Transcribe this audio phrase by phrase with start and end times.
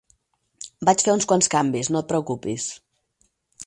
[0.89, 2.71] Vaig fer uns quants canvis, no et preocupis.